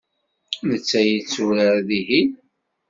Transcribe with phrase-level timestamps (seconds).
[0.67, 2.29] Netta yetturar dihin.